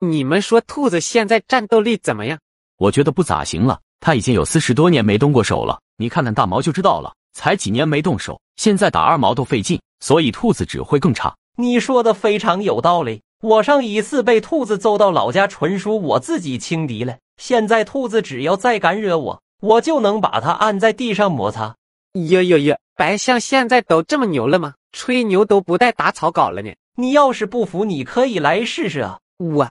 [0.00, 2.38] 你们说兔子现在战斗力怎么样？
[2.76, 5.80] 我觉得不咋行了，它已经有四十多年没动过手了。
[5.96, 11.34] 你看看大毛就知道了，才几年没动手，现在打二毛都费劲，所以兔子只会更差。
[11.56, 13.22] 你说的非常有道理。
[13.40, 17.16] 我上一次被兔子揍到老家，纯属我自己轻敌了。
[17.38, 21.74] 现在兔子只要再敢惹我，我就能把它按在地上摩擦。
[22.12, 24.74] 哟哟哟，白象现在都这么牛了吗？
[24.92, 26.70] 吹牛都不带打草稿了呢。
[26.96, 29.18] 你要是不服，你可以来试试啊。
[29.38, 29.70] 我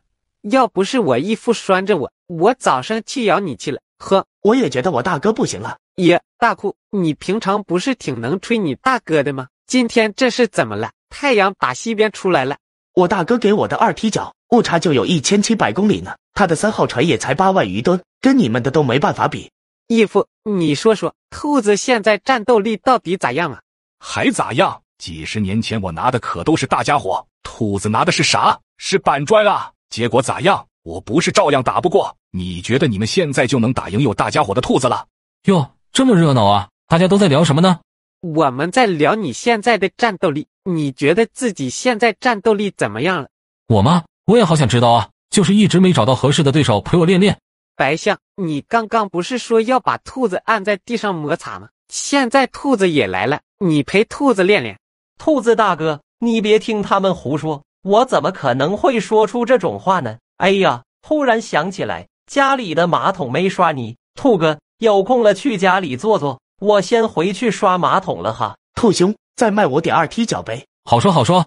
[0.50, 3.80] 要不是我义父拴着我，我早上去咬你去了。
[3.98, 5.78] 呵，我也觉得我大哥不行了。
[5.96, 9.48] 爷，大库，你平常不是挺能吹你大哥的吗？
[9.66, 10.92] 今天这是怎么了？
[11.10, 12.58] 太阳打西边出来了。
[12.94, 19.50] 我大哥给我的二踢脚误差就有一千七百公里呢，他的三号船也才八万余吨，跟你们的都没办法比。
[19.88, 23.60] 义父，你说说，兔子现在战斗力到底咋样啊？
[24.00, 24.82] 还咋样？
[25.00, 28.60] 几十年前我拿的可都是大家伙，兔子拿的是啥？
[28.78, 29.72] 是板砖啊！
[29.96, 30.68] 结果咋样？
[30.84, 32.14] 我不是照样打不过？
[32.32, 35.08] 你觉得你们现在就能打赢有大家伙的兔子了？
[35.46, 36.68] 哟，这么热闹啊！
[36.90, 37.80] 大家都在聊什么呢？
[38.20, 43.30] 我们在聊你现在的战斗力，你觉得自己现在战斗力怎么样了？
[43.70, 44.04] 我吗？
[44.26, 47.40] 我也好想知道啊，就是一直没找到合适的对手陪我练练。
[47.78, 51.70] 白象，你刚刚不是说要把兔子按在地上摩擦吗？
[51.88, 54.78] 现在兔子也来了，你陪兔子练练。
[55.18, 60.18] 兔子大哥，你别听他们胡说，我怎么可能会说出这种话呢？
[60.38, 63.96] 哎呀，突然想起来，家里的马桶没刷泥。
[64.16, 68.58] 兔哥，有空了去家里坐坐，我先回去刷马桶了哈。
[68.74, 70.66] 兔兄，再卖我点二踢脚呗。
[70.84, 71.46] 好说好说。